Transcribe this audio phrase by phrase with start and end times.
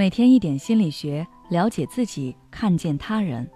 [0.00, 3.46] 每天一点心理学，了解自己，看见他人。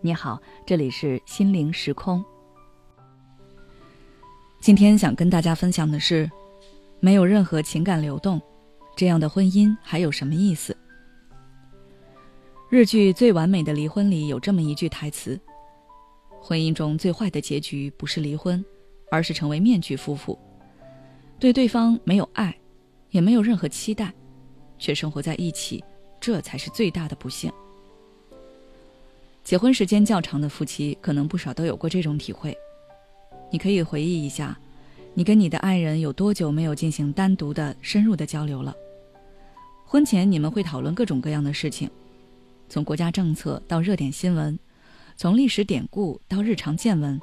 [0.00, 2.24] 你好，这里是心灵时空。
[4.58, 6.28] 今天想跟大家分享的是，
[6.98, 8.42] 没有任何情感流动，
[8.96, 10.76] 这样的婚姻还有什么意思？
[12.68, 15.40] 日剧《最完美的离婚》里有这么一句台词：
[16.40, 18.64] 婚姻中最坏的结局不是离婚，
[19.08, 20.36] 而是成为面具夫妇，
[21.38, 22.52] 对对方没有爱，
[23.10, 24.12] 也没有任何期待。
[24.80, 25.84] 却生活在一起，
[26.20, 27.52] 这才是最大的不幸。
[29.44, 32.56] 结婚时间较长的夫妻，可能不少都有过这种体会。
[33.50, 34.58] 你可以回忆一下，
[35.14, 38.74] 你跟你的爱人有多久没有进行单独的、深入的交流了？
[39.84, 41.90] 婚前你们会讨论各种各样的事情，
[42.68, 44.56] 从国家政策到热点新闻，
[45.16, 47.20] 从历史典故到日常见闻。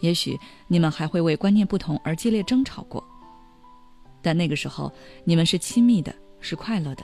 [0.00, 3.02] 也许你们还会为观念不同而激烈争吵过，
[4.22, 4.92] 但那个时候
[5.24, 6.14] 你们是亲密的。
[6.44, 7.02] 是快乐的，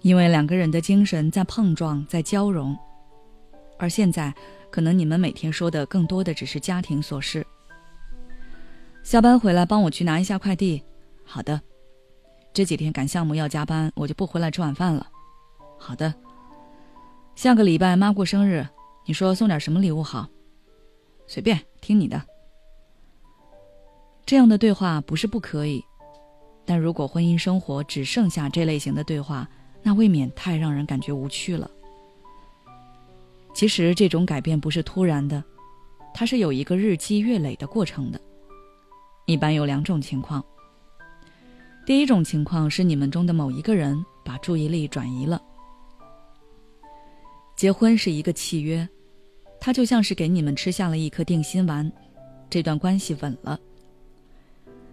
[0.00, 2.76] 因为两个人的精神在碰撞，在交融。
[3.78, 4.34] 而现在，
[4.68, 7.46] 可能你们每天说的更多的只是家庭琐事。
[9.04, 10.82] 下班回来帮我去拿一下快递。
[11.24, 11.60] 好的。
[12.52, 15.06] 这几天赶项目要加班，我就不回来吃晚饭了。
[15.78, 16.12] 好的。
[17.34, 18.66] 下个礼拜妈过生日，
[19.06, 20.28] 你说送点什么礼物好？
[21.26, 22.20] 随便，听你的。
[24.26, 25.82] 这样的对话不是不可以。
[26.64, 29.48] 但如果婚姻生活只剩下这类型的对话，
[29.82, 31.70] 那未免太让人感觉无趣了。
[33.54, 35.42] 其实这种改变不是突然的，
[36.14, 38.20] 它是有一个日积月累的过程的。
[39.26, 40.42] 一般有两种情况。
[41.84, 45.42] 第一种情况是你们中的某一个人把注意力转移了。
[47.56, 48.88] 结婚是一个契约，
[49.60, 51.90] 它就像是给你们吃下了一颗定心丸，
[52.48, 53.58] 这段关系稳了。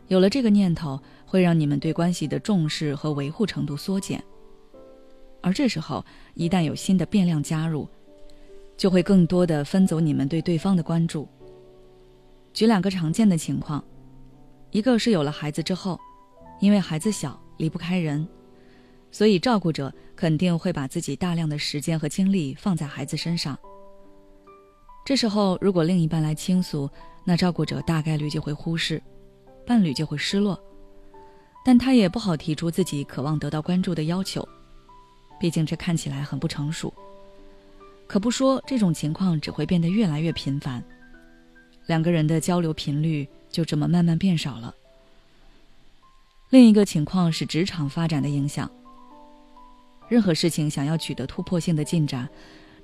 [0.09, 1.02] 有了这个念头。
[1.31, 4.19] 会让你们对关系的重视和维护程度缩减，
[5.41, 7.88] 而这时候一旦有新的变量加入，
[8.75, 11.30] 就会更多的分走你们对对方的关注。
[12.52, 13.83] 举两个常见的情况，
[14.71, 15.99] 一个是有了孩子之后，
[16.59, 18.27] 因为孩子小离不开人，
[19.11, 23.55] 所以照顾者肯定会把自己大量的时间和精力放在孩子身上。
[25.05, 26.89] 这时候如果另一半来倾诉，
[27.23, 28.99] 那照顾者大概率就会忽视，
[29.69, 30.59] 伴侣就会失落。
[31.63, 34.47] 但他也不好提出自己渴望得到关注的要求，
[35.39, 36.91] 毕竟这看起来很不成熟。
[38.07, 40.83] 可不说，这种情况只会变得越来越频繁，
[41.85, 44.73] 两个人的交流频率就这么慢慢变少了。
[46.49, 48.67] 另一个情况是职场发展的影响。
[50.07, 52.27] 任何事情想要取得突破性的进展，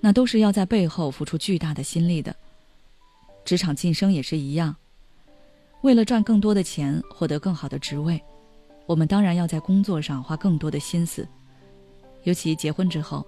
[0.01, 2.35] 那都是要在背后付出巨大的心力的。
[3.43, 4.75] 职场晋升也是一样，
[5.85, 8.19] 为了赚更多的钱，获得更好的职位。
[8.87, 11.27] 我们当然要在工作上花更多的心思，
[12.23, 13.23] 尤其结婚之后，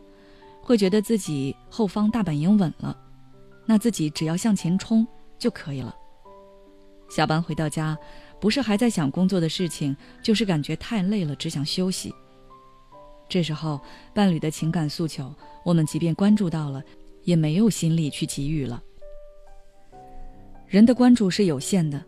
[0.59, 2.97] 会觉得自己后方大本营稳了，
[3.63, 5.05] 那自己只要向前冲
[5.37, 5.95] 就可以了。
[7.11, 7.95] 下班回到家，
[8.41, 12.11] 不是还在想工作的事情，就是感觉太累了，只想休息。
[13.29, 13.79] 这时候，
[14.15, 15.31] 伴侣的情感诉求，
[15.63, 16.81] 我们即便关注到了，
[17.21, 18.81] 也没有心力去给予了。
[20.65, 22.03] 人的关注是有限的。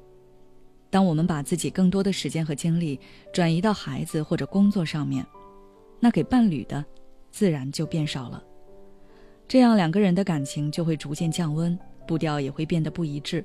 [0.90, 3.00] 当我们把自己更多的时间和精力
[3.32, 5.26] 转移到孩子或者工作上面，
[6.00, 6.84] 那给伴侣的
[7.30, 8.44] 自然就变少了。
[9.48, 13.44] 这样两个人的感情就会逐渐降温，步调也会变得不一致。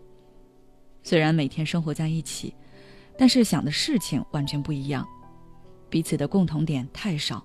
[1.02, 2.54] 虽然每天生活在一起，
[3.18, 5.06] 但是想的事情完全不一样，
[5.90, 7.44] 彼此的共同点太少，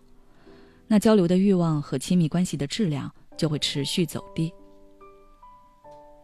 [0.87, 4.53] 那交流的欲望和亲密关系的质量就会持续走低。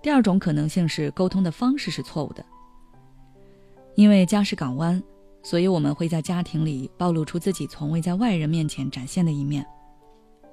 [0.02, 2.46] 第二种可能性是沟通的方式是错误的。
[3.96, 5.02] 因为家是港湾，
[5.42, 9.66] 所以我们会在家庭里暴露出自己从未在外人面前展现的一面，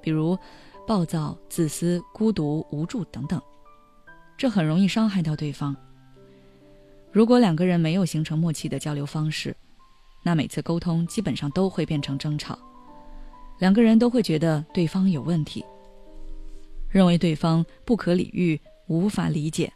[0.00, 0.38] 比如
[0.86, 3.40] 暴躁、自私、孤独、无助等等，
[4.36, 5.76] 这很容易伤害到对方。
[7.10, 9.54] 如果两个人没有形成默契的交流方式，
[10.24, 12.58] 那每次沟通基本上都会变成争吵，
[13.58, 15.64] 两个人都会觉得对方有问题，
[16.88, 19.72] 认为对方不可理喻、无法理解。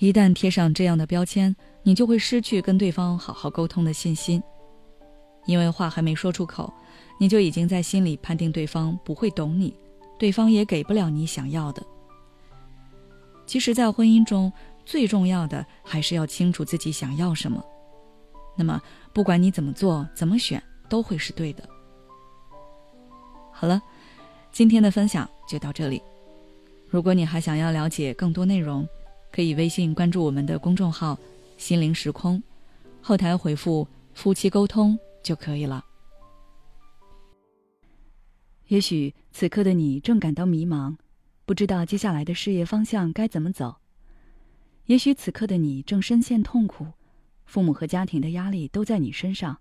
[0.00, 4.42] 一旦贴上这样的标签，你就会失去跟对方好好沟通的信心，
[5.44, 6.72] 因为话还没说出口，
[7.18, 9.76] 你就已经在心里判定对方不会懂你，
[10.18, 11.82] 对方也给不了你想要的。
[13.44, 14.50] 其实，在婚姻中
[14.86, 17.62] 最重要的还是要清楚自己想要什么，
[18.56, 18.80] 那么
[19.12, 21.68] 不管你怎么做、怎么选，都会是对的。
[23.52, 23.82] 好了，
[24.50, 26.00] 今天的分享就到这里。
[26.88, 28.88] 如果你还想要了解更多内容，
[29.32, 31.18] 可以微信关注我们的公众号
[31.56, 32.42] “心灵时空”，
[33.00, 35.84] 后台回复“夫妻沟通”就可以了。
[38.68, 40.96] 也许此刻的你正感到迷茫，
[41.44, 43.80] 不知道接下来的事业方向该怎么走；
[44.86, 46.86] 也许此刻的你正深陷痛苦，
[47.46, 49.58] 父母和家庭的压力都在你身上，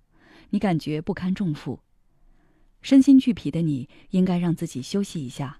[0.51, 1.79] 你感觉不堪重负，
[2.81, 5.59] 身心俱疲的你应该让自己休息一下。